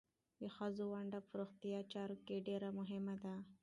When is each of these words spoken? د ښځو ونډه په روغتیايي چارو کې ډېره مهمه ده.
د 0.41 0.43
ښځو 0.55 0.83
ونډه 0.91 1.19
په 1.27 1.33
روغتیايي 1.39 1.83
چارو 1.93 2.17
کې 2.25 2.43
ډېره 2.47 2.69
مهمه 2.79 3.15
ده. 3.23 3.33